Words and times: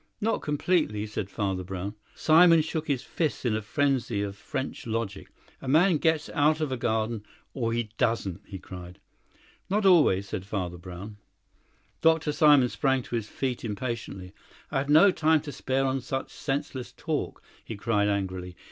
"Not 0.19 0.41
completely," 0.41 1.05
said 1.05 1.29
Father 1.29 1.63
Brown. 1.63 1.93
Simon 2.15 2.63
shook 2.63 2.87
his 2.87 3.03
fists 3.03 3.45
in 3.45 3.55
a 3.55 3.61
frenzy 3.61 4.23
of 4.23 4.35
French 4.35 4.87
logic. 4.87 5.27
"A 5.61 5.67
man 5.67 5.97
gets 5.97 6.27
out 6.29 6.59
of 6.59 6.71
a 6.71 6.75
garden, 6.75 7.23
or 7.53 7.71
he 7.71 7.91
doesn't," 7.99 8.41
he 8.47 8.57
cried. 8.57 8.99
"Not 9.69 9.85
always," 9.85 10.27
said 10.27 10.43
Father 10.43 10.79
Brown. 10.79 11.17
Dr. 12.01 12.31
Simon 12.31 12.69
sprang 12.69 13.03
to 13.03 13.15
his 13.15 13.27
feet 13.29 13.63
impatiently. 13.63 14.33
"I 14.71 14.79
have 14.79 14.89
no 14.89 15.11
time 15.11 15.39
to 15.41 15.51
spare 15.51 15.85
on 15.85 16.01
such 16.01 16.31
senseless 16.31 16.91
talk," 16.97 17.43
he 17.63 17.75
cried 17.75 18.07
angrily. 18.09 18.55